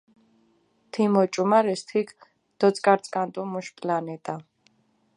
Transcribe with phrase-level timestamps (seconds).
[0.93, 2.09] თიმ ოჭუმარეს თიქ
[2.59, 4.35] დოწკარწკანტუ მუშ პლანეტა.